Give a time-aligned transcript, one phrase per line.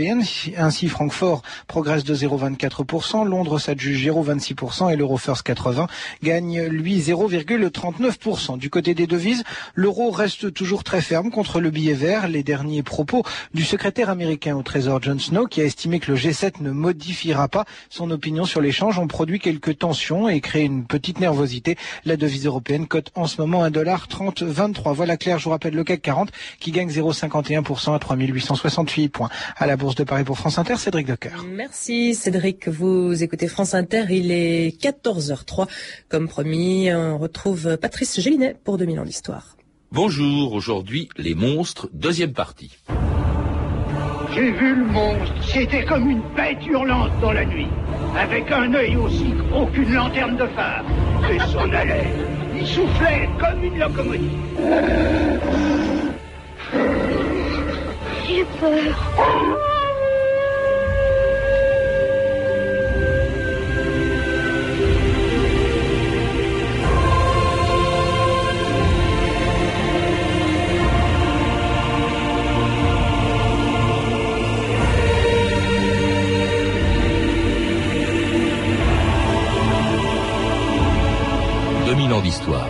[0.00, 5.86] Ainsi, Francfort progresse de 0,24%, Londres s'adjuge 0,26% et l'Eurofirst 80
[6.22, 8.58] gagne, lui, 0,39%.
[8.58, 12.28] Du côté des devises, l'euro reste toujours très ferme contre le billet vert.
[12.28, 13.22] Les derniers propos
[13.54, 17.48] du secrétaire américain au Trésor John Snow, qui a estimé que le G7 ne modifiera
[17.48, 21.76] pas son opinion sur l'échange, ont produit quelques tensions et créé une petite nervosité.
[22.04, 24.94] La devise européenne cote en ce moment 1,3023.
[24.94, 29.30] Voilà clair, je vous rappelle le CAC 40 qui gagne 0,51% à 3868 points.
[29.56, 31.44] À la de Paris pour France Inter, Cédric Decoeur.
[31.48, 35.68] Merci Cédric, vous écoutez France Inter, il est 14h03.
[36.08, 39.56] Comme promis, on retrouve Patrice Gélinet pour 2000 ans d'histoire.
[39.92, 42.76] Bonjour, aujourd'hui les monstres, deuxième partie.
[44.34, 47.68] J'ai vu le monstre, c'était comme une bête hurlante dans la nuit,
[48.18, 50.84] avec un œil aussi gros qu'une lanterne de phare,
[51.30, 52.26] et son haleine,
[52.58, 54.30] il soufflait comme une locomotive.
[58.26, 59.75] J'ai peur.
[82.16, 82.66] 2000 ans d'histoire.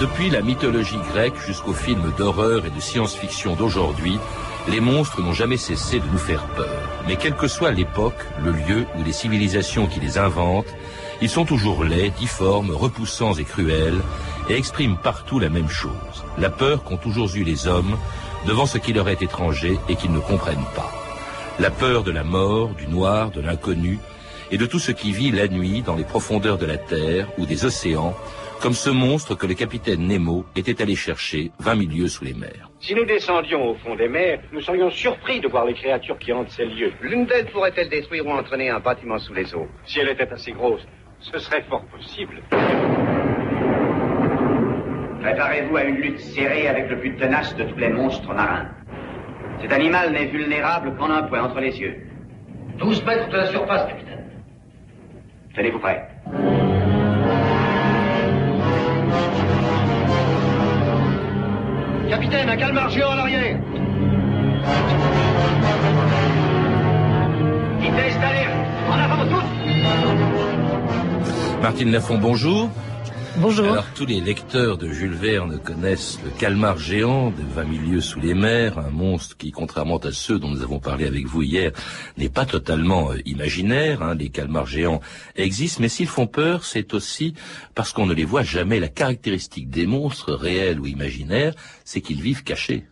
[0.00, 4.18] Depuis la mythologie grecque jusqu'aux films d'horreur et de science-fiction d'aujourd'hui,
[4.68, 6.88] les monstres n'ont jamais cessé de nous faire peur.
[7.06, 10.72] Mais quelle que soit l'époque, le lieu ou les civilisations qui les inventent,
[11.20, 14.00] ils sont toujours laids, difformes, repoussants et cruels,
[14.48, 17.96] et expriment partout la même chose, la peur qu'ont toujours eu les hommes
[18.46, 20.90] devant ce qui leur est étranger et qu'ils ne comprennent pas.
[21.58, 23.98] La peur de la mort, du noir, de l'inconnu,
[24.50, 27.46] et de tout ce qui vit la nuit dans les profondeurs de la Terre ou
[27.46, 28.14] des océans,
[28.60, 32.34] comme ce monstre que le capitaine Nemo était allé chercher 20 000 lieues sous les
[32.34, 32.70] mers.
[32.80, 36.32] Si nous descendions au fond des mers, nous serions surpris de voir les créatures qui
[36.32, 36.92] hantent ces lieux.
[37.02, 39.68] L'une d'elles pourrait-elle détruire ou entraîner un bâtiment sous les eaux?
[39.86, 40.82] Si elle était assez grosse,
[41.20, 42.42] ce serait fort possible.
[45.24, 48.66] Préparez-vous à une lutte serrée avec le plus tenace de tous les monstres marins.
[49.62, 51.96] Cet animal n'est vulnérable qu'en un point entre les yeux.
[52.76, 54.22] 12 mètres de la surface, capitaine.
[55.54, 56.06] Tenez-vous prêt.
[62.10, 63.56] Capitaine, un calmar géant à l'arrière.
[67.80, 68.52] Vitesse d'alerte.
[68.90, 69.48] En avant tous.
[71.62, 72.68] Martine Lafont, bonjour.
[73.36, 78.20] Alors tous les lecteurs de Jules Verne connaissent le calmar géant de 20 milieux sous
[78.20, 81.72] les mers, un monstre qui, contrairement à ceux dont nous avons parlé avec vous hier,
[82.16, 84.02] n'est pas totalement euh, imaginaire.
[84.02, 84.14] Hein.
[84.14, 85.00] Les calmars géants
[85.34, 87.34] existent, mais s'ils font peur, c'est aussi
[87.74, 88.78] parce qu'on ne les voit jamais.
[88.78, 92.84] La caractéristique des monstres, réels ou imaginaires, c'est qu'ils vivent cachés.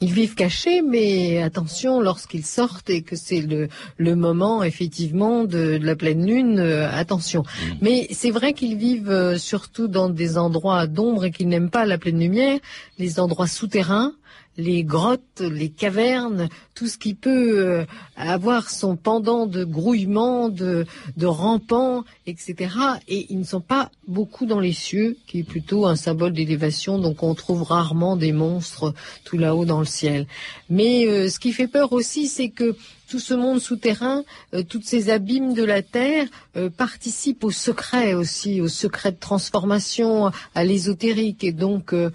[0.00, 5.78] Ils vivent cachés, mais attention, lorsqu'ils sortent et que c'est le, le moment effectivement de,
[5.78, 7.42] de la pleine lune, euh, attention.
[7.80, 11.84] Mais c'est vrai qu'ils vivent euh, surtout dans des endroits d'ombre et qu'ils n'aiment pas
[11.84, 12.60] la pleine lumière,
[12.98, 14.12] les endroits souterrains
[14.58, 17.84] les grottes, les cavernes, tout ce qui peut euh,
[18.16, 20.84] avoir son pendant de grouillement, de,
[21.16, 22.74] de rampant, etc.
[23.06, 26.98] Et ils ne sont pas beaucoup dans les cieux, qui est plutôt un symbole d'élévation,
[26.98, 28.92] donc on trouve rarement des monstres
[29.24, 30.26] tout là-haut dans le ciel.
[30.68, 32.76] Mais euh, ce qui fait peur aussi, c'est que
[33.08, 34.22] tout ce monde souterrain,
[34.54, 36.26] euh, toutes ces abîmes de la terre
[36.56, 41.42] euh, participent au secret aussi, au secret de transformation, à l'ésotérique.
[41.42, 42.10] Et donc, euh,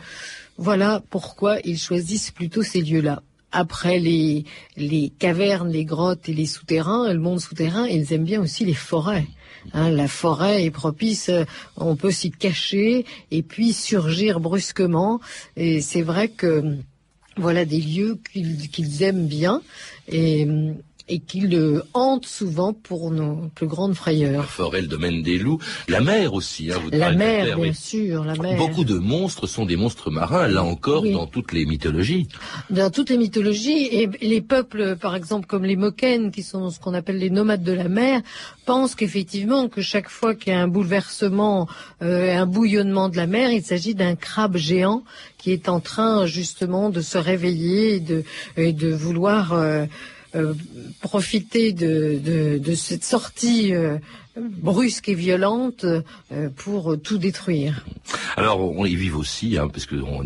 [0.57, 3.23] voilà pourquoi ils choisissent plutôt ces lieux-là.
[3.51, 4.45] Après les,
[5.19, 9.27] cavernes, les grottes et les souterrains, le monde souterrain, ils aiment bien aussi les forêts.
[9.73, 11.45] Hein, la forêt est propice, euh,
[11.77, 15.21] on peut s'y cacher et puis surgir brusquement.
[15.55, 16.77] Et c'est vrai que
[17.37, 19.61] voilà des lieux qu'ils aiment bien
[21.09, 24.45] et qu'ils euh, hantent souvent pour nos plus grandes La frayeurs.
[24.45, 25.59] forêt, le domaine des loups,
[25.89, 26.71] la mer aussi.
[26.71, 27.73] Hein, vous La mer, bien oui.
[27.73, 28.57] sûr, la mer.
[28.57, 31.11] Beaucoup de monstres sont des monstres marins, là encore, Oui.
[31.11, 32.27] dans toutes les mythologies.
[32.69, 36.79] Dans toutes les mythologies, et les peuples, par exemple, comme les Moken, qui sont ce
[36.79, 38.21] qu'on appelle les nomades de la mer,
[38.65, 41.67] pensent qu'effectivement, que chaque fois qu'il y a un bouleversement,
[42.01, 45.03] euh, un bouillonnement de la mer, il s'agit d'un crabe géant
[45.37, 48.23] qui est en train justement de se réveiller et de,
[48.55, 49.85] et de vouloir euh,
[50.35, 50.53] euh,
[51.01, 53.97] profiter de, de, de cette sortie euh,
[54.35, 57.85] brusque et violente euh, pour tout détruire.
[58.35, 60.23] Alors, on, ils vivent aussi, hein, parce que on,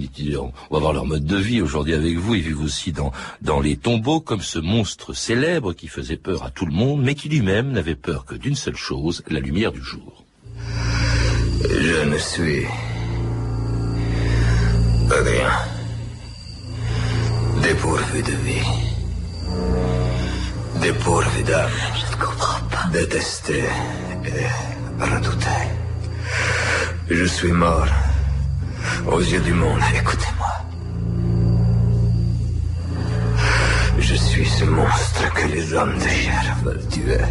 [0.71, 2.36] va voir leur mode de vie aujourd'hui avec vous.
[2.36, 3.12] Ils vivent aussi dans
[3.42, 7.15] dans les tombeaux, comme ce monstre célèbre qui faisait peur à tout le monde, mais
[7.15, 10.24] qui lui-même n'avait peur que d'une seule chose la lumière du jour.
[11.63, 12.65] ne suis
[15.10, 15.51] rien.
[17.62, 18.88] Dépourvu de vie.
[20.88, 22.88] Je ne comprends pas.
[22.94, 23.66] Détesté
[24.25, 25.57] et redouté.
[27.10, 27.88] Je suis mort
[29.06, 29.81] aux yeux du monde.
[29.94, 30.54] Écoutez-moi.
[34.00, 37.25] Je suis ce monstre que les hommes de chair veulent tuer.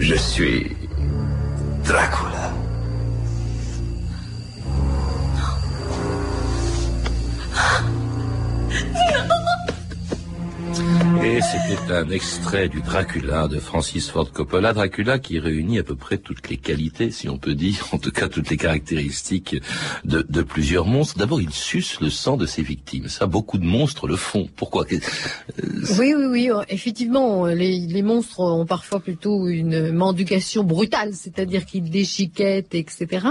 [0.00, 0.76] Je suis
[1.84, 2.35] Dracula.
[11.26, 14.72] C'était un extrait du Dracula de Francis Ford Coppola.
[14.72, 18.12] Dracula qui réunit à peu près toutes les qualités, si on peut dire, en tout
[18.12, 19.56] cas toutes les caractéristiques
[20.04, 21.18] de, plusieurs monstres.
[21.18, 23.08] D'abord, il suce le sang de ses victimes.
[23.08, 24.48] Ça, beaucoup de monstres le font.
[24.54, 24.86] Pourquoi
[25.98, 26.48] Oui, oui, oui.
[26.68, 33.26] Effectivement, les, les monstres ont parfois plutôt une mendication brutale, c'est-à-dire qu'ils déchiquettent, etc.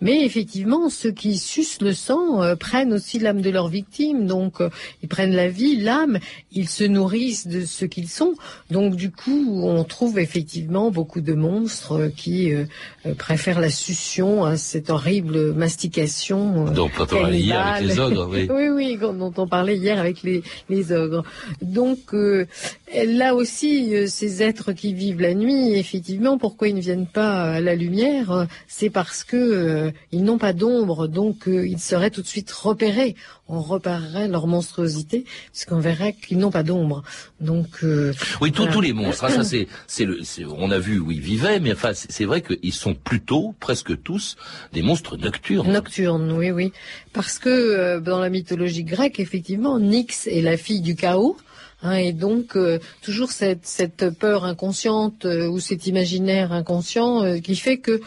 [0.00, 4.26] Mais effectivement, ceux qui sucent le sang euh, prennent aussi l'âme de leurs victimes.
[4.26, 4.70] Donc, euh,
[5.02, 6.20] ils prennent la vie, l'âme,
[6.52, 8.34] ils se nourrissent de ce qu'ils sont.
[8.70, 12.64] Donc du coup, on trouve effectivement beaucoup de monstres qui euh,
[13.06, 16.66] euh, préfèrent la succion à cette horrible mastication.
[16.66, 18.48] Euh, dont on parlait hier avec les ogres, oui.
[18.54, 21.24] oui, oui, dont on parlait hier avec les, les ogres.
[21.62, 27.54] Donc là aussi, ces êtres qui vivent la nuit, effectivement, pourquoi ils ne viennent pas
[27.54, 32.26] à la lumière C'est parce que ils n'ont pas d'ombre, donc ils seraient tout de
[32.26, 33.16] suite repérés
[33.50, 37.02] on repérerait leur monstruosité, puisqu'on verrait qu'ils n'ont pas d'ombre.
[37.40, 39.24] Donc euh, oui, tous les monstres.
[39.24, 40.20] Hein, ça c'est, c'est le,
[40.56, 44.36] on a vu où ils vivaient, mais enfin c'est vrai qu'ils sont plutôt, presque tous,
[44.72, 45.72] des monstres nocturnes.
[45.72, 46.72] Nocturnes, oui, oui,
[47.12, 51.36] parce que euh, dans la mythologie grecque, effectivement, Nyx est la fille du chaos.
[51.82, 57.78] Hein, et donc euh, toujours cette, cette, peur inconsciente ou cet imaginaire inconscient qui fait
[57.78, 58.02] que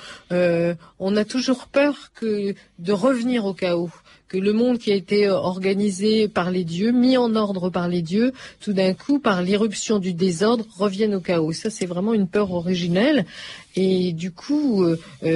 [0.99, 3.89] on a toujours peur que de revenir au chaos
[4.33, 7.87] que le monde qui a été euh, organisé par les dieux, mis en ordre par
[7.87, 11.53] les dieux, tout d'un coup, par l'irruption du désordre, revienne au chaos.
[11.53, 13.27] Ça, c'est vraiment une peur originelle.
[13.75, 15.27] Et du coup, euh, euh,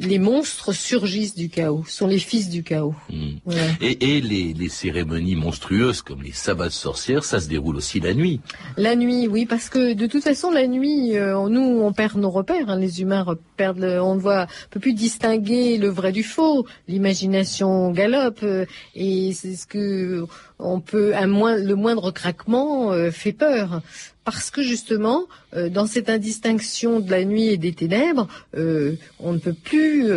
[0.00, 2.94] les monstres surgissent du chaos, sont les fils du chaos.
[3.10, 3.36] Hmm.
[3.80, 8.40] Et, les, cérémonies monstrueuses comme les sabbats de sorcières, ça se déroule aussi la nuit.
[8.76, 12.70] La nuit, oui, parce que de toute façon, la nuit, nous, on perd nos repères.
[12.70, 12.78] Hein.
[12.78, 13.24] les humains
[13.56, 16.66] perdent, on ne voit, peut plus distinguer le vrai du faux.
[16.88, 20.26] L'imagination galope euh, et c'est ce que
[20.58, 23.82] on peut moins, le moindre craquement euh, fait peur.
[24.24, 25.24] Parce que justement,
[25.54, 30.10] euh, dans cette indistinction de la nuit et des ténèbres, on ne peut plus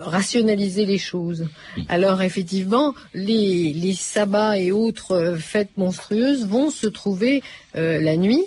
[0.00, 1.46] rationaliser les choses.
[1.88, 7.42] Alors effectivement, les, sabbats et autres fêtes monstrueuses vont se trouver
[7.74, 8.44] la nuit.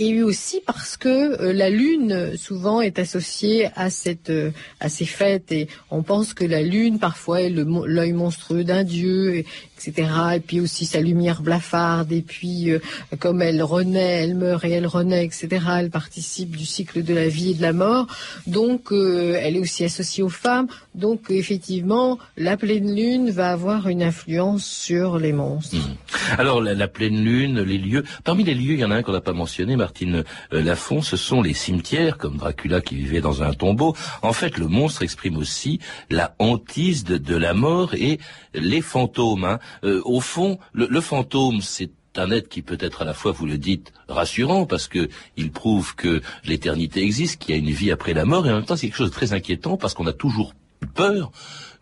[0.00, 4.50] Et aussi parce que euh, la lune souvent est associée euh,
[4.80, 5.50] à ces fêtes.
[5.50, 9.44] Et on pense que la lune parfois est l'œil monstrueux d'un dieu
[9.78, 10.10] etc.
[10.36, 12.80] Et puis aussi sa lumière blafarde, et puis euh,
[13.18, 15.48] comme elle renaît, elle meurt et elle renaît, etc.
[15.78, 18.06] Elle participe du cycle de la vie et de la mort.
[18.46, 20.68] Donc euh, elle est aussi associée aux femmes.
[20.94, 25.76] Donc effectivement, la pleine lune va avoir une influence sur les monstres.
[25.76, 26.38] Mmh.
[26.38, 28.04] Alors la, pleine lune, les lieux.
[28.24, 31.02] Parmi les lieux, il y en a un qu'on n'a pas mentionné, Martine euh, Lafont,
[31.02, 33.94] ce sont les cimetières, comme Dracula qui vivait dans un tombeau.
[34.22, 35.80] En fait, le monstre exprime aussi
[36.10, 38.18] la hantise de, la mort et
[38.54, 39.44] les fantômes.
[39.44, 39.58] Hein.
[39.84, 43.46] Euh, au fond, le, fantôme, c'est un être qui peut être à la fois, vous
[43.46, 47.92] le dites, rassurant parce que il prouve que l'éternité existe, qu'il y a une vie
[47.92, 50.06] après la mort, et en même temps c'est quelque chose de très inquiétant parce qu'on
[50.06, 50.54] a toujours
[50.94, 51.30] peur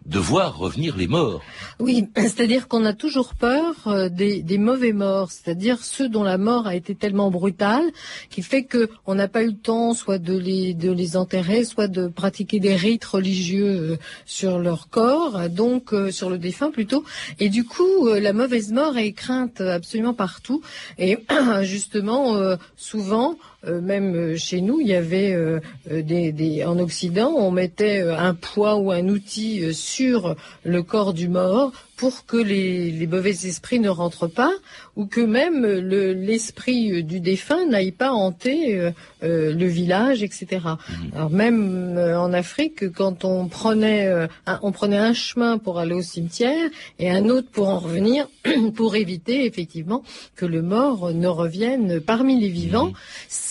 [0.06, 1.42] de voir revenir les morts.
[1.80, 6.66] Oui, c'est-à-dire qu'on a toujours peur euh, des, mauvais morts, c'est-à-dire ceux dont la mort
[6.66, 7.84] a été tellement brutale
[8.30, 11.64] qui fait que on n'a pas eu le temps soit de les de les enterrer,
[11.64, 16.70] soit de pratiquer des rites religieux euh, sur leur corps, donc euh, sur le défunt
[16.70, 17.04] plutôt.
[17.40, 20.62] Et du coup, la mauvaise mort est crainte absolument partout.
[20.98, 21.18] Et
[21.62, 22.36] justement,
[22.76, 28.34] souvent même euh, chez nous, il y avait euh, des, en Occident, on mettait un
[28.34, 33.88] poids ou un outil sur le corps du mort pour que les, mauvais esprits ne
[33.88, 34.52] rentrent pas
[34.96, 38.90] ou que même l'esprit du défunt n'aille pas hanter
[39.22, 40.46] le village, etc.
[40.52, 41.10] Mhm.
[41.14, 44.08] Alors même en Afrique, quand on prenait,
[44.46, 46.68] un, on prenait un chemin pour aller au cimetière
[46.98, 48.28] et un autre pour en revenir,
[48.74, 50.02] pour éviter effectivement
[50.34, 52.88] que le mort ne revienne parmi les vivants.
[52.88, 52.94] Mhm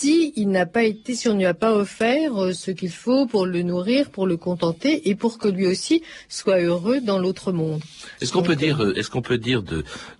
[0.06, 2.90] si il n'a pas été, si on ne lui a pas offert euh, ce qu'il
[2.92, 7.18] faut pour le nourrir, pour le contenter et pour que lui aussi soit heureux dans
[7.18, 7.80] l'autre monde.
[8.20, 9.64] Est-ce qu'on peut dire, est-ce qu'on peut dire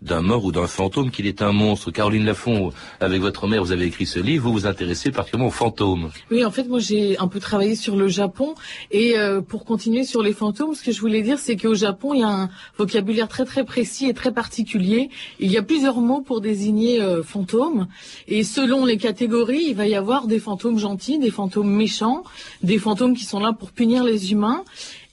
[0.03, 1.93] d'un mort ou d'un fantôme qu'il est un monstre?
[1.93, 5.59] Caroline Lafont, avec votre mère, vous avez écrit ce livre, vous vous intéressez particulièrement aux
[5.65, 6.11] fantômes.
[6.33, 8.57] Oui, en fait, moi j'ai un peu travaillé sur le Japon
[8.91, 9.15] et
[9.49, 12.25] pour continuer sur les fantômes, ce que je voulais dire, c'est qu'au Japon, il y
[12.25, 15.11] a un vocabulaire très très précis et très particulier.
[15.39, 17.87] Il y a plusieurs mots pour désigner fantômes
[18.27, 22.25] et selon les catégories, il va y avoir des fantômes gentils, des fantômes méchants,
[22.63, 24.65] des fantômes qui sont là pour punir les humains.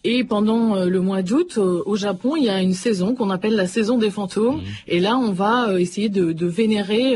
[0.06, 3.30] Et pendant euh, le mois d'août, euh, au Japon, il y a une saison qu'on
[3.30, 4.58] appelle la saison des fantômes.
[4.58, 4.64] Mmh.
[4.90, 7.16] Et là, on va euh, essayer de, de vénérer,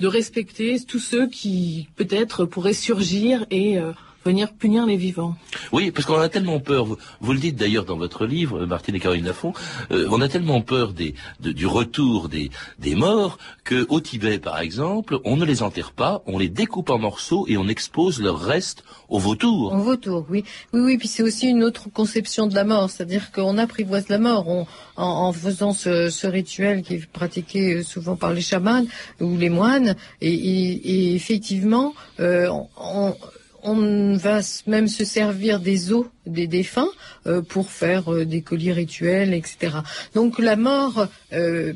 [0.00, 3.78] de respecter tous ceux qui peut-être pourraient surgir et
[4.26, 5.34] venir punir les vivants.
[5.72, 6.86] Oui, parce qu'on a tellement peur,
[7.20, 9.52] vous, le dites d'ailleurs dans votre livre, Martine et Caroline Lafont,
[9.90, 14.60] euh, on a tellement peur des, du retour des, des morts que au Tibet, par
[14.60, 18.38] exemple, on ne les enterre pas, on les découpe en morceaux et on expose leur
[18.38, 19.72] reste aux vautours.
[19.72, 20.44] Aux vautours, oui.
[20.72, 24.18] Oui, oui, puis c'est aussi une autre conception de la mort, c'est-à-dire qu'on apprivoise la
[24.18, 24.66] mort en,
[24.96, 28.84] en, faisant ce, ce, rituel qui est pratiqué euh, souvent par les chamans
[29.20, 33.16] ou les moines, et, et, et effectivement, euh, on, on
[33.64, 36.90] va même se servir des os des défunts
[37.26, 39.78] euh, pour faire euh, des colis rituels, etc.
[40.14, 41.72] Donc la mort, euh,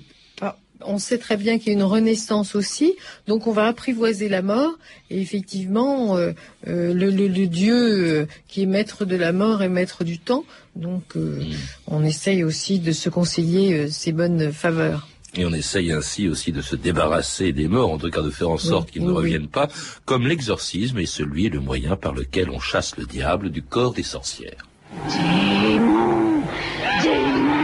[0.83, 2.97] on sait très bien qu'il y a une renaissance aussi,
[3.27, 4.79] donc on va apprivoiser la mort,
[5.11, 6.17] et effectivement,
[6.65, 10.47] le, Dieu qui est maître de la mort est maître du temps,
[10.77, 11.17] donc
[11.87, 15.10] on essaye aussi de se conseiller ses bonnes faveurs.
[15.37, 18.51] Et on essaye ainsi aussi de se débarrasser des morts, en tout cas de faire
[18.51, 19.69] en sorte qu'ils ne reviennent pas,
[20.05, 23.93] comme l'exorcisme est celui et le moyen par lequel on chasse le diable du corps
[23.93, 24.67] des sorcières.
[25.09, 26.43] Démon
[27.03, 27.61] Démon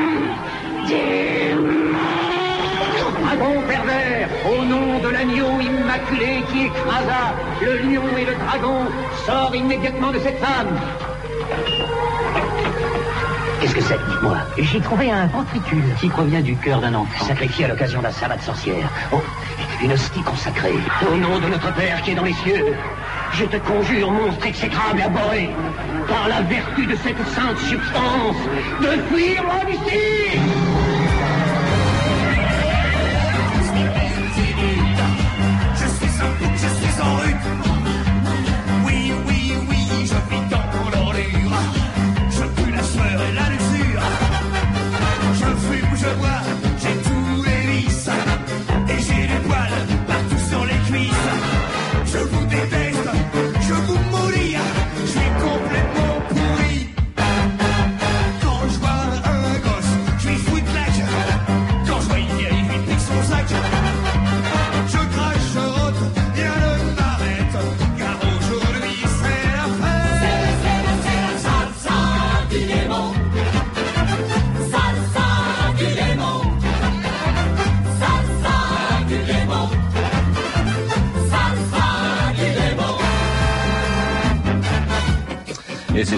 [0.87, 1.93] Démon
[3.25, 8.85] Dragon pervers, au nom de l'agneau immaculé qui écrasa le lion et le dragon,
[9.27, 10.79] sors immédiatement de cette femme
[13.67, 14.37] Qu'est-ce que c'est Dites-moi.
[14.59, 17.25] J'ai trouvé un ventricule qui provient du cœur d'un enfant.
[17.25, 18.89] Sacrifié à l'occasion d'un sabbat de sorcière.
[19.11, 19.21] Oh,
[19.83, 20.75] une hostie consacrée.
[21.11, 22.77] Au nom de notre Père qui est dans les cieux,
[23.33, 25.51] je te conjure, monstre exécrable et abhorré,
[26.07, 28.37] par la vertu de cette sainte substance,
[28.83, 30.39] de fuir loin d'ici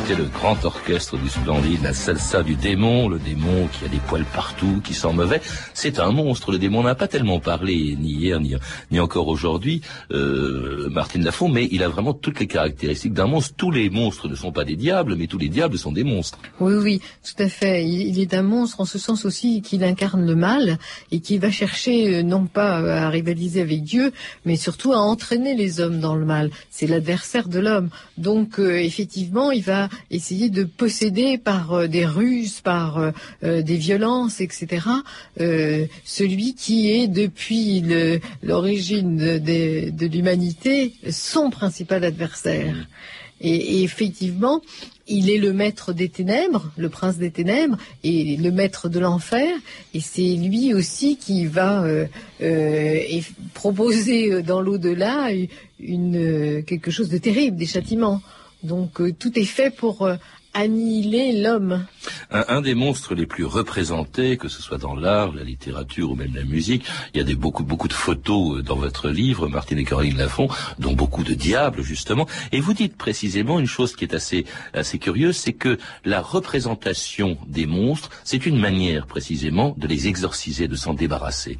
[0.09, 3.99] c'était le grand orchestre du splendide, la salsa du démon, le démon qui a des
[3.99, 5.43] poils partout, qui sent mauvais.
[5.75, 8.55] C'est un monstre, le démon n'a pas tellement parlé, ni hier, ni,
[8.91, 13.55] ni encore aujourd'hui, euh, Martine Lafont, mais il a vraiment toutes les caractéristiques d'un monstre.
[13.59, 16.39] Tous les monstres ne sont pas des diables, mais tous les diables sont des monstres.
[16.59, 17.87] Oui, oui, tout à fait.
[17.87, 20.79] Il, est un monstre en ce sens aussi qu'il incarne le mal
[21.13, 24.13] et qu'il va chercher euh, non pas à rivaliser avec Dieu,
[24.47, 26.51] mais surtout à entraîner les hommes dans le mal.
[26.71, 27.91] C'est l'adversaire de l'homme.
[28.17, 33.11] Donc, euh, effectivement, il va essayer de posséder par euh, des ruses, par euh,
[33.45, 34.87] euh, des violences, etc.
[36.05, 37.85] celui qui est depuis
[38.43, 42.75] l'origine de, l'humanité son principal adversaire.
[43.41, 44.61] Et, effectivement,
[45.07, 49.49] il est le maître des ténèbres, le prince des ténèbres, et le maître de l'enfer.
[49.95, 51.85] Et c'est lui aussi qui va
[53.55, 55.31] proposer dans l'au-delà
[55.79, 58.21] une, quelque chose de terrible, des châtiments.
[58.63, 60.17] Donc euh, tout est fait pour euh,
[60.55, 61.87] annihiler l'homme.
[62.31, 66.35] Un, des monstres les plus représentés, que ce soit dans l'art, la littérature ou même
[66.35, 66.85] la musique,
[67.15, 70.49] il y a beaucoup de photos euh, dans votre livre, Martine et Caroline Lafont,
[70.79, 72.27] dont beaucoup de diables justement.
[72.53, 77.39] Et vous dites précisément une chose qui est assez, assez curieuse, c'est que la représentation
[77.47, 81.59] des monstres, c'est une manière précisément de les exorciser, de s'en débarrasser.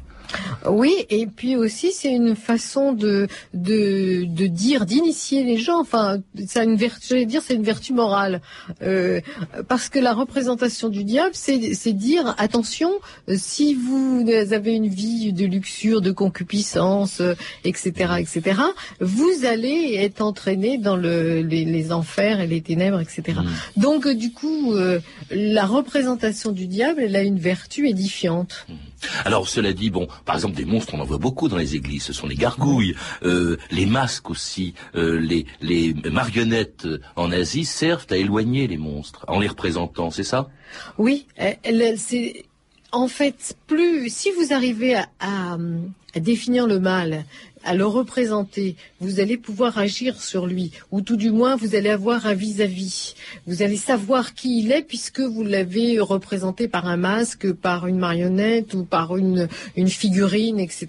[0.67, 5.79] Oui, et puis aussi c'est une façon de de, de dire, d'initier les gens.
[5.79, 8.41] Enfin, c'est une vertu, j'allais dire, c'est une vertu morale,
[8.81, 9.21] euh,
[9.67, 12.91] parce que la représentation du diable, c'est c'est dire attention,
[13.29, 17.21] euh, si vous avez une vie de luxure, de concupiscence,
[17.63, 18.61] etc., euh, etc.,
[18.99, 23.39] vous allez être entraîné dans le, les, les enfers et les ténèbres, etc.
[23.39, 23.81] Mm.
[23.81, 24.99] Donc, euh, du coup, euh,
[25.31, 28.67] la représentation du diable, elle a une vertu édifiante.
[29.25, 32.03] Alors cela dit, bon, par exemple des monstres, on en voit beaucoup dans les églises.
[32.03, 38.07] Ce sont les gargouilles, euh, les masques aussi, euh, les, marionnettes euh, en Asie servent
[38.09, 40.49] à éloigner les monstres en les représentant, c'est ça?
[40.97, 41.27] Oui,
[41.97, 42.45] c'est
[42.91, 45.57] en fait plus si vous arrivez à
[46.19, 47.25] définir le mal,
[47.69, 51.91] à le représenter, vous allez pouvoir agir sur lui, ou tout du moins vous allez
[51.91, 53.13] avoir un vis-à-vis.
[53.45, 57.99] Vous allez savoir qui il est puisque vous l'avez représenté par un masque, par une
[57.99, 59.47] marionnette ou par une,
[59.87, 60.87] figurine, etc.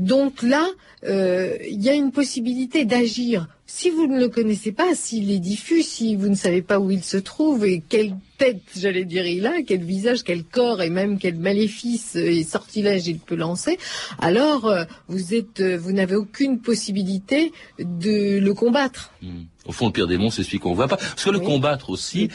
[0.00, 0.66] Donc là,
[1.04, 3.46] euh, il y a une possibilité d'agir.
[3.72, 6.90] Si vous ne le connaissez pas, s'il est diffus, si vous ne savez pas où
[6.90, 10.90] il se trouve et quelle tête, j'allais dire, il a, quel visage, quel corps et
[10.90, 13.78] même quel maléfice et sortilège il peut lancer,
[14.18, 19.12] alors euh, vous êtes, euh, vous n'avez aucune possibilité de le combattre.
[19.22, 19.44] Hmm.
[19.66, 20.96] Au fond, le pire monstres, c'est celui qu'on voit pas.
[20.96, 22.28] Parce que le combattre aussi,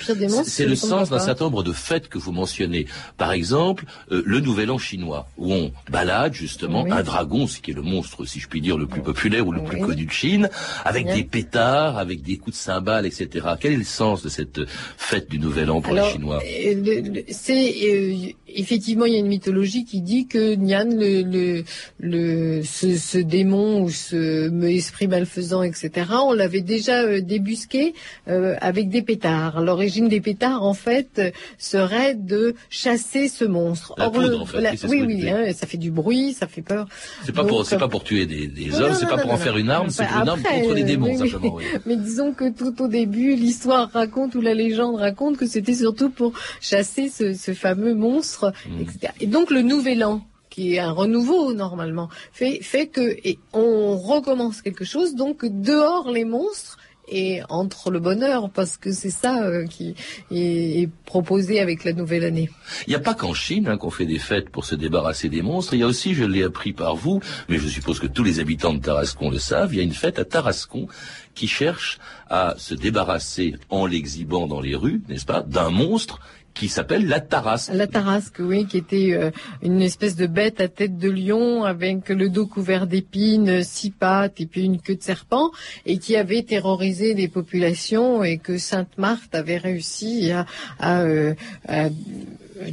[0.46, 2.86] c'est le ne sens d'un certain nombre de fêtes que vous mentionnez.
[3.18, 6.92] Par exemple, euh, le Nouvel An chinois, où on balade justement Oui.
[6.92, 9.52] un dragon, ce qui est le monstre, si je puis dire, le plus populaire ou
[9.52, 10.50] le plus connu de Chine,
[10.84, 13.48] avec des pétards, avec des coups de cymbales, etc.
[13.60, 14.62] Quel est le sens de cette
[14.98, 16.42] fête du Nouvel An pour les Chinois?
[16.46, 18.16] euh, c'est euh,
[18.48, 21.64] effectivement il y a une mythologie qui dit que Nian, le, le,
[22.00, 25.92] le ce, ce démon ou ce esprit malfaisant, etc.
[26.24, 27.94] On l'avait déjà euh, débusqué
[28.28, 29.62] euh, avec des pétards.
[29.62, 33.94] L'origine des pétards, en fait, euh, serait de chasser ce monstre.
[33.98, 36.48] La Or, poudre, le- en fait, la- oui, oui, hein, ça fait du bruit, ça
[36.48, 36.88] fait peur.
[37.26, 39.32] C'est pas pour, c'est euh, pas pour tuer des, des hommes, c'est pas non, pour
[39.32, 41.30] en non, faire une arme, c'est une arme contre les euh, démons, oui, oui.
[41.30, 41.56] simplement.
[41.58, 41.64] oui.
[41.86, 46.10] Mais disons que tout au début, l'histoire raconte ou la légende raconte que c'était surtout
[46.10, 48.82] pour chasser ce, ce fameux monstre, Mmh.
[48.82, 49.14] etc.
[49.22, 53.98] Et donc le nouvel an qui est un renouveau normalement, fait, fait que et on
[53.98, 59.44] recommence quelque chose, donc dehors les monstres et entre le bonheur, parce que c'est ça
[59.44, 59.96] euh, qui
[60.32, 62.50] est, proposé avec la nouvelle année.
[62.88, 65.42] Il n'y a pas qu'en Chine hein, qu'on fait des fêtes pour se débarrasser des
[65.42, 65.74] monstres.
[65.74, 68.40] Il y a aussi, je l'ai appris par vous, mais je suppose que tous les
[68.40, 70.88] habitants de Tarascon le savent, il y a une fête à Tarascon
[71.36, 76.20] qui cherche à se débarrasser en l'exhibant dans les rues, n'est-ce pas, d'un monstre
[76.56, 77.72] qui s'appelle la Tarasque.
[77.74, 79.30] La tarasque, oui, qui était euh,
[79.62, 84.40] une espèce de bête à tête de lion avec le dos couvert d'épines, six pattes
[84.40, 85.52] et puis une queue de serpent,
[85.86, 90.32] et qui avait terrorisé les populations et que Sainte Marthe avait réussi
[90.80, 91.34] à, euh,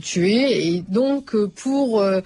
[0.01, 0.69] tuer.
[0.69, 2.21] Et donc, pour euh,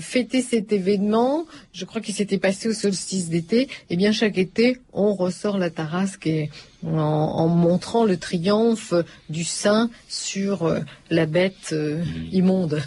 [0.00, 4.78] fêter cet événement, je crois qu'il s'était passé au solstice d'été, et bien chaque été,
[4.92, 6.50] on ressort la tarasque et
[6.86, 8.94] en, en montrant le triomphe
[9.28, 12.82] du saint sur euh, la bête euh, immonde.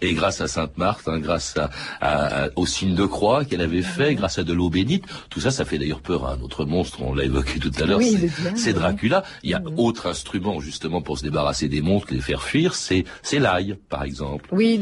[0.00, 3.60] Et grâce à Sainte Marthe, hein, grâce à, à- à- au signe de croix qu'elle
[3.60, 6.40] avait fait, grâce à de l'eau bénite, tout ça, ça fait d'ailleurs peur à un
[6.40, 8.16] autre monstre, on l'a évoqué tout à l'heure, Oui,
[8.54, 8.72] c'est-.
[8.72, 9.24] Dracula.
[9.42, 13.04] Il y a autre instrument justement pour se débarrasser des monstres, les faire fuir, c'est
[13.32, 14.48] l'ail, par exemple.
[14.52, 14.80] Oui,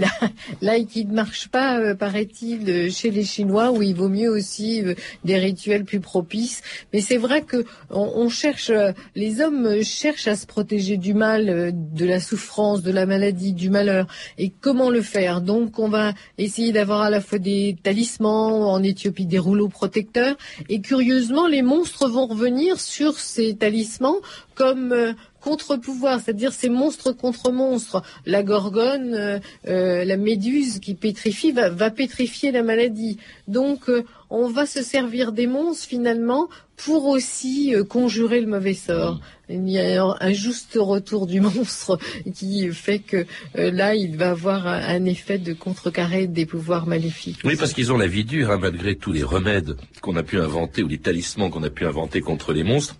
[0.60, 4.82] là qui ne marche pas, euh, paraît-il, chez les Chinois, où il vaut mieux aussi
[4.84, 6.62] euh, des rituels plus propices.
[6.92, 10.96] Mais c'est vrai que on, on cherche, euh, les hommes euh, cherchent à se protéger
[10.96, 14.06] du mal, euh, de la souffrance, de la maladie, du malheur.
[14.38, 15.40] Et comment le faire?
[15.40, 20.36] Donc, on va essayer d'avoir à la fois des talismans, en Éthiopie des rouleaux protecteurs.
[20.68, 24.16] Et curieusement, les monstres vont revenir sur ces talismans
[24.54, 25.14] comme
[25.46, 28.02] contre-pouvoir, c'est-à-dire ces monstres contre monstres.
[28.26, 33.18] La gorgone, euh, euh, la méduse qui pétrifie va, va pétrifier la maladie.
[33.46, 39.20] Donc euh, on va se servir des monstres finalement pour aussi conjurer le mauvais sort.
[39.48, 41.96] Il y a un, un juste retour du monstre
[42.34, 47.38] qui fait que là il va avoir un, un effet de contrecarré des pouvoirs maléfiques.
[47.44, 50.40] Oui, parce qu'ils ont la vie dure, hein, malgré tous les remèdes qu'on a pu
[50.40, 52.96] inventer ou les talismans qu'on a pu inventer contre les monstres.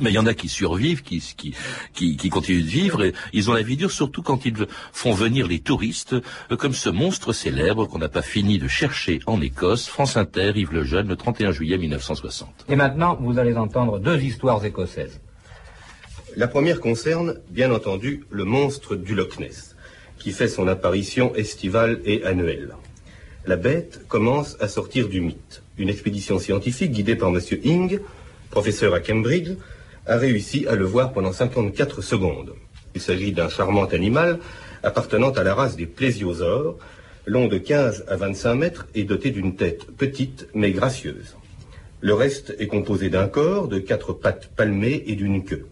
[0.00, 1.54] Mais il y en a qui survivent, qui, qui,
[1.92, 5.12] qui, qui continuent de vivre, et ils ont la vie dure, surtout quand ils font
[5.12, 9.40] venir les touristes, euh, comme ce monstre célèbre qu'on n'a pas fini de chercher en
[9.40, 12.66] Écosse, France Inter, Yves Lejeune, le 31 juillet 1960.
[12.68, 15.20] Et maintenant, vous allez entendre deux histoires écossaises.
[16.36, 19.74] La première concerne, bien entendu, le monstre du Loch Ness,
[20.18, 22.74] qui fait son apparition estivale et annuelle.
[23.46, 25.62] La bête commence à sortir du mythe.
[25.78, 27.40] Une expédition scientifique guidée par M.
[27.64, 28.00] Ing,
[28.50, 29.52] professeur à Cambridge,
[30.06, 32.54] a réussi à le voir pendant 54 secondes.
[32.94, 34.38] Il s'agit d'un charmant animal
[34.82, 36.76] appartenant à la race des plésiosaures,
[37.26, 41.36] long de 15 à 25 mètres et doté d'une tête petite mais gracieuse.
[42.00, 45.66] Le reste est composé d'un corps, de quatre pattes palmées et d'une queue.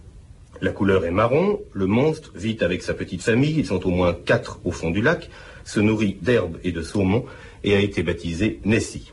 [0.60, 4.14] La couleur est marron, le monstre vit avec sa petite famille, ils sont au moins
[4.14, 5.30] quatre au fond du lac,
[5.64, 7.24] se nourrit d'herbes et de saumon
[7.62, 9.12] et a été baptisé Nessie.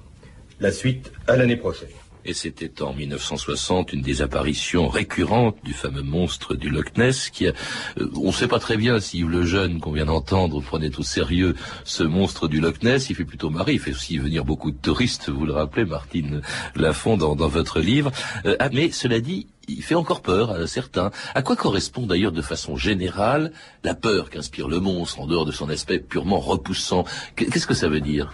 [0.59, 2.00] La suite à l'année prochaine.
[2.25, 7.47] Et c'était en 1960 une des apparitions récurrentes du fameux monstre du Loch Ness qui
[7.47, 7.53] a,
[7.99, 11.03] euh, on ne sait pas très bien si le jeune qu'on vient d'entendre prenait au
[11.03, 13.09] sérieux ce monstre du Loch Ness.
[13.09, 13.73] Il fait plutôt marrer.
[13.73, 15.29] Il fait aussi venir beaucoup de touristes.
[15.29, 16.41] Vous le rappelez, Martine
[16.75, 18.11] Lafont, dans, dans votre livre.
[18.45, 21.11] Euh, ah, mais cela dit, il fait encore peur à certains.
[21.35, 23.51] À quoi correspond d'ailleurs de façon générale
[23.83, 27.05] la peur qu'inspire le monstre en dehors de son aspect purement repoussant?
[27.35, 28.33] Qu'est-ce que ça veut dire?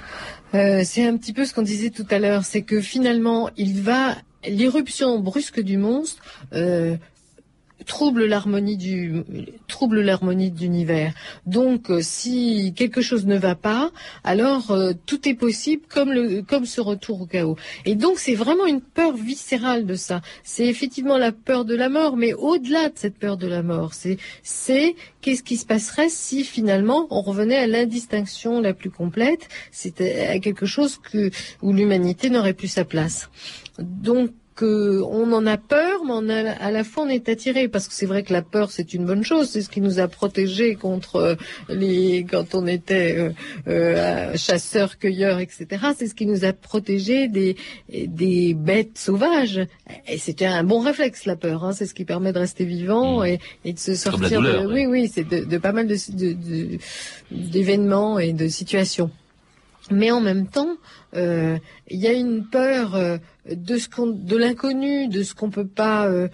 [0.54, 3.82] Euh, c'est un petit peu ce qu'on disait tout à l'heure, c'est que finalement, il
[3.82, 4.16] va
[4.48, 6.22] l'irruption brusque du monstre
[6.54, 6.96] euh,
[7.88, 9.23] trouble l'harmonie du
[9.67, 11.13] trouble l'harmonie d'univers.
[11.45, 13.91] Donc euh, si quelque chose ne va pas,
[14.23, 17.58] alors euh, tout est possible comme le comme ce retour au chaos.
[17.86, 20.21] Et donc c'est vraiment une peur viscérale de ça.
[20.43, 23.93] C'est effectivement la peur de la mort, mais au-delà de cette peur de la mort,
[23.93, 29.47] c'est c'est qu'est-ce qui se passerait si finalement on revenait à l'indistinction la plus complète,
[29.71, 33.30] c'était à quelque chose que où l'humanité n'aurait plus sa place.
[33.80, 34.32] Donc
[34.65, 38.24] on en a peur, mais à la fois on est attiré parce que c'est vrai
[38.24, 41.36] que la peur c'est une bonne chose, c'est ce qui nous a protégés contre euh,
[41.70, 43.30] les quand on était euh,
[43.67, 45.67] euh, chasseurs, cueilleurs, etc.
[45.98, 47.56] C'est ce qui nous a protégés des
[47.89, 49.62] des bêtes sauvages.
[50.08, 51.72] Et c'était un bon réflexe la peur, hein.
[51.74, 53.38] c'est ce qui permet de rester vivant mmh.
[53.65, 54.41] et, de se sortir.
[54.41, 55.98] de, Oui, oui, c'est de, pas mal de
[57.32, 59.12] d'événements et de situations.
[59.91, 60.78] Mais en même temps,
[61.13, 63.19] il y a une peur
[63.50, 66.28] de ce qu'on, de l'inconnu, de ce qu'on peut pas, euh,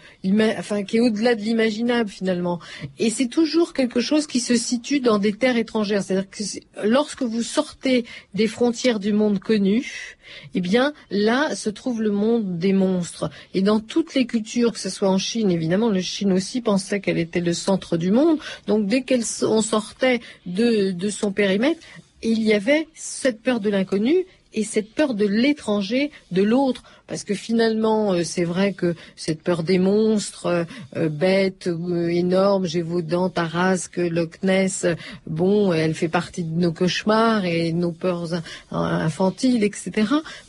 [0.58, 2.60] enfin, qui est au-delà de l'imaginable finalement.
[3.00, 6.04] Et c'est toujours quelque chose qui se situe dans des terres étrangères.
[6.04, 6.44] C'est-à-dire que
[6.88, 10.18] lorsque vous sortez des frontières du monde connu,
[10.56, 13.30] eh bien là se trouve le monde des monstres.
[13.54, 17.00] Et dans toutes les cultures, que ce soit en Chine, évidemment, la Chine aussi pensait
[17.00, 18.40] qu'elle était le centre du monde.
[18.68, 21.82] Donc dès qu'on sortait de, de son périmètre,
[22.24, 27.24] il y avait cette peur de l'inconnu et cette peur de l'étranger, de l'autre, parce
[27.24, 30.64] que finalement, euh, c'est vrai que cette peur des monstres, euh,
[30.96, 32.68] euh, bêtes, énormes,
[33.02, 34.86] dents, Tarasque, Loch Ness,
[35.28, 39.92] bon, elle fait partie de nos cauchemars et nos peurs infantiles, etc.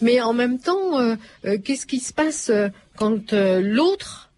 [0.01, 2.51] Mais en même temps, qu'est-ce qui se passe
[2.97, 4.31] quand l'autre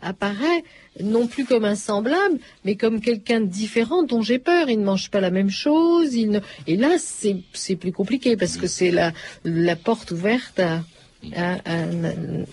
[0.00, 0.64] apparaît
[1.02, 4.68] non plus comme un semblable, mais comme quelqu'un de différent dont j'ai peur.
[4.68, 6.14] Il ne mange pas la même chose.
[6.14, 9.12] Il Et là, c'est plus compliqué parce que c'est la,
[9.44, 10.80] la porte ouverte à,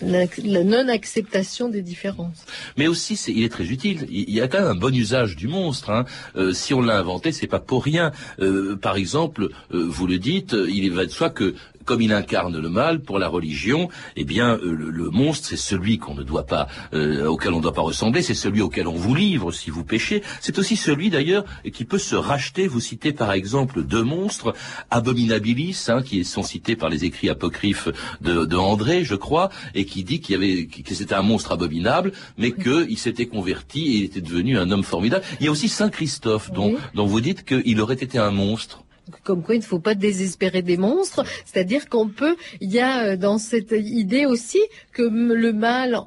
[0.02, 2.44] la, non-acceptation des différences.
[2.76, 4.06] Mais aussi, il est très utile.
[4.10, 5.90] Il y a quand même un bon usage du monstre.
[5.90, 6.04] Hein.
[6.36, 8.12] Euh, si on l'a inventé, c'est pas pour rien.
[8.40, 11.54] Euh, par exemple, euh, vous le dites, il va de soi que
[11.86, 15.98] comme il incarne le mal pour la religion, eh bien euh, le, monstre c'est celui
[15.98, 18.94] qu'on ne doit pas, euh, auquel on ne doit pas ressembler, c'est celui auquel on
[18.94, 20.22] vous livre si vous péchez.
[20.40, 22.66] C'est aussi celui d'ailleurs qui peut se racheter.
[22.66, 24.52] Vous citez par exemple deux monstres,
[24.90, 27.88] Abominabilis, hein, qui sont cités par les écrits apocryphes
[28.20, 31.52] de, de André, je crois, et qui dit qu'il y avait que c'était un monstre
[31.52, 35.24] abominable, mais qu'il s'était converti et il était devenu un homme formidable.
[35.40, 38.85] Il y a aussi Saint Christophe, dont, dont vous dites qu'il aurait été un monstre
[39.22, 43.04] comme quoi il ne faut pas désespérer des monstres, c'est-à-dire qu'on peut, il y a
[43.04, 44.60] euh, dans cette idée aussi
[44.92, 45.98] que le mal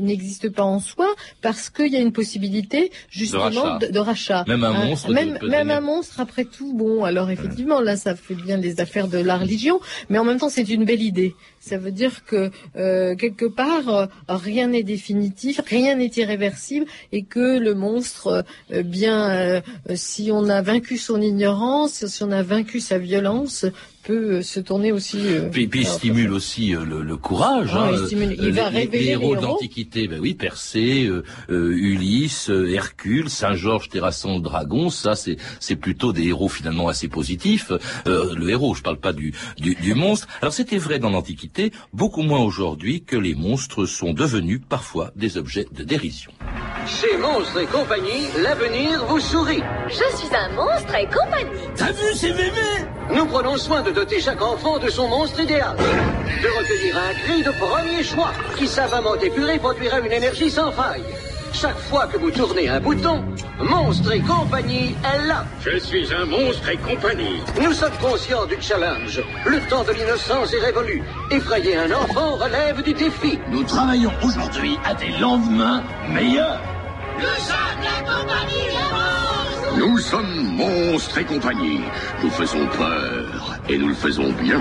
[0.00, 1.06] n'existe pas en soi
[1.42, 4.44] parce qu'il y a une possibilité justement de rachat.
[4.48, 5.12] Même un hein, monstre.
[5.12, 6.72] même, même un monstre après tout.
[6.72, 10.38] Bon, alors effectivement là ça fait bien les affaires de la religion, mais en même
[10.38, 11.34] temps c'est une belle idée.
[11.60, 17.22] Ça veut dire que euh, quelque part euh, rien n'est définitif, rien n'est irréversible et
[17.22, 18.44] que le monstre,
[18.84, 19.62] bien
[19.94, 23.66] si on a vaincu son ignorance, si on a vaincu sa violence,
[24.08, 25.18] peut euh, se tourner aussi.
[25.20, 27.70] Euh, puis, puis il stimule aussi euh, le, courage.
[27.74, 31.08] Ah, hein, il, va les, révéler les héros de l'Antiquité, ben oui, Persée,
[31.48, 37.72] Ulysse, Hercule, Saint-Georges terrassant le dragon, ça c'est c'est plutôt des héros finalement assez positifs.
[38.06, 40.28] le héros, je parle pas du, du, du monstre.
[40.40, 45.36] Alors c'était vrai dans l'Antiquité, beaucoup moins aujourd'hui que les monstres sont devenus parfois des
[45.36, 46.30] objets de dérision.
[46.88, 49.62] Chez Monstres et compagnie, l'avenir vous sourit.
[49.88, 51.68] Je suis un monstre et compagnie.
[51.76, 55.76] T'as vu, c'est mémé Nous prenons soin de doter chaque enfant de son monstre idéal.
[55.76, 61.04] De recueillir un cri de premier choix qui savamment épuré produira une énergie sans faille.
[61.52, 63.22] Chaque fois que vous tournez un bouton,
[63.60, 65.44] Monstre et compagnie est là.
[65.60, 67.42] Je suis un monstre et compagnie.
[67.60, 69.20] Nous sommes conscients du challenge.
[69.44, 71.02] Le temps de l'innocence est révolu.
[71.30, 73.38] Effrayer un enfant relève du défi.
[73.50, 76.60] Nous travaillons aujourd'hui à des lendemains meilleurs.
[77.18, 79.98] Nous sommes des monstres Nous
[80.56, 81.80] monstres et compagnie.
[82.22, 84.60] Nous faisons peur et nous le faisons bien.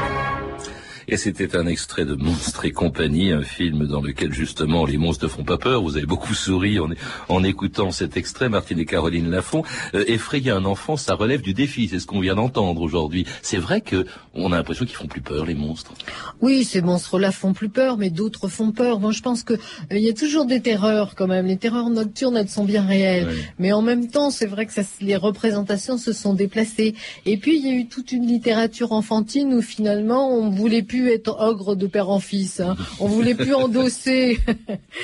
[1.09, 5.23] Et c'était un extrait de Monstres et compagnie, un film dans lequel justement les monstres
[5.23, 5.81] ne font pas peur.
[5.81, 6.89] Vous avez beaucoup souri en,
[7.29, 9.63] en écoutant cet extrait, Martine et Caroline Lafont.
[9.93, 13.25] Euh, effrayer un enfant, ça relève du défi, c'est ce qu'on vient d'entendre aujourd'hui.
[13.41, 15.93] C'est vrai que on a l'impression qu'ils font plus peur, les monstres.
[16.41, 18.99] Oui, ces monstres-là font plus peur, mais d'autres font peur.
[18.99, 21.45] Moi, je pense que euh, y a toujours des terreurs quand même.
[21.45, 23.27] Les terreurs nocturnes, elles sont bien réelles.
[23.29, 23.41] Oui.
[23.59, 26.95] Mais en même temps, c'est vrai que ça, les représentations se sont déplacées.
[27.25, 30.96] Et puis, il y a eu toute une littérature enfantine où finalement, on voulait plus
[31.05, 32.59] être ogre de père en fils.
[32.59, 32.75] Hein.
[32.99, 34.39] On voulait plus endosser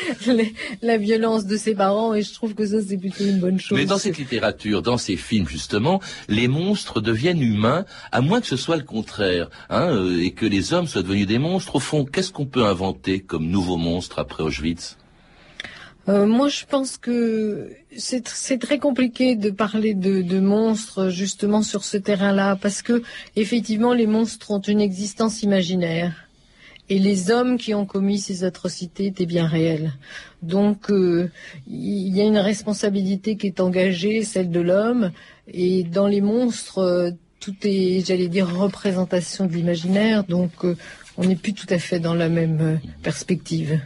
[0.82, 2.14] la violence de ses parents.
[2.14, 3.78] Et je trouve que ça, c'est plutôt une bonne chose.
[3.78, 8.48] Mais dans cette littérature, dans ces films justement, les monstres deviennent humains, à moins que
[8.48, 11.76] ce soit le contraire, hein, euh, et que les hommes soient devenus des monstres.
[11.76, 14.98] Au fond, qu'est-ce qu'on peut inventer comme nouveau monstre après Auschwitz?
[16.10, 21.62] Euh, moi, je pense que c'est tr- c'est très compliqué de parler de, monstres justement
[21.62, 23.04] sur ce terrain-là, parce que
[23.38, 26.28] effectivement, les monstres ont une existence imaginaire.
[26.90, 29.94] Et les hommes qui ont commis ces atrocités étaient bien réels.
[30.42, 31.32] Donc, euh,
[31.68, 35.12] il y a une responsabilité qui est engagée, celle de l'homme.
[35.48, 40.26] Et dans les monstres, euh, tout est, j'allais dire, représentation de l'imaginaire.
[40.26, 40.52] Donc,
[41.18, 43.80] on n'est plus tout à fait dans la même euh, perspective.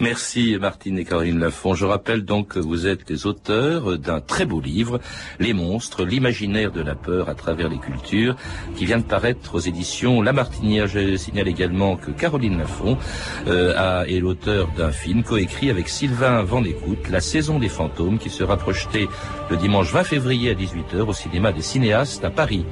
[0.00, 1.74] Merci Martine et Caroline Lafont.
[1.74, 5.00] Je rappelle donc que vous êtes les auteurs d'un très beau livre,
[5.38, 8.36] Les monstres, l'imaginaire de la peur à travers les cultures,
[8.76, 10.86] qui vient de paraître aux éditions La Martinière.
[10.88, 12.98] Je signale également que Caroline Lafont
[13.46, 16.62] euh, a- est l'auteur d'un film coécrit avec Sylvain Van
[17.10, 19.08] La saison des fantômes, qui sera projeté
[19.50, 22.64] le dimanche 20 février à 18h au cinéma des cinéastes à Paris.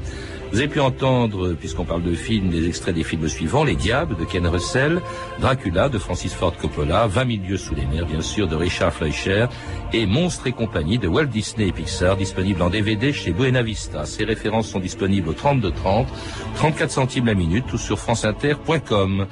[0.53, 4.17] Vous avez pu entendre, puisqu'on parle de films, des extraits des films suivants, Les Diables
[4.17, 5.03] de Ken Russell,
[5.41, 8.93] Dracula de Francis Ford Coppola, 20 000 lieues sous les mers, bien sûr, de Richard
[8.93, 9.47] Fleischer,
[9.93, 14.07] et Monstres et compagnie de Walt Disney et Pixar, disponible en DVD chez Buena Vista.
[14.07, 16.07] Ces références sont disponibles au 32 30,
[16.55, 19.27] 34 centimes la minute ou sur franceinter.com.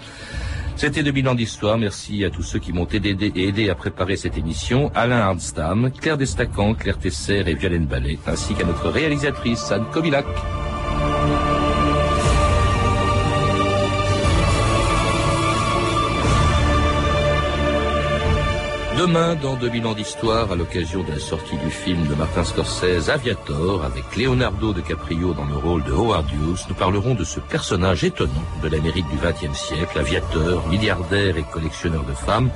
[0.76, 1.78] C'était 2000 ans d'histoire.
[1.78, 4.90] Merci à tous ceux qui m'ont aidé aidé à préparer cette émission.
[4.94, 10.26] Alain Hardstam, Claire Destacan, Claire Tesser et Violaine Ballet, ainsi qu'à notre réalisatrice Anne Kobilac.
[18.98, 23.10] Demain, dans 2000 ans d'histoire, à l'occasion de la sortie du film de Martin Scorsese,
[23.10, 28.04] Aviator, avec Leonardo DiCaprio dans le rôle de Howard Hughes, nous parlerons de ce personnage
[28.04, 32.50] étonnant de l'Amérique du XXe siècle, aviateur, milliardaire et collectionneur de femmes.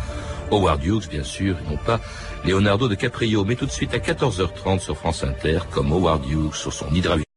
[0.52, 1.98] Howard Hughes, bien sûr, et non pas
[2.44, 3.44] Leonardo DiCaprio.
[3.44, 7.27] Mais tout de suite à 14h30 sur France Inter, comme Howard Hughes sur son hydravion.